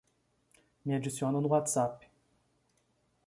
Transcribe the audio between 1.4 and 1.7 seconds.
no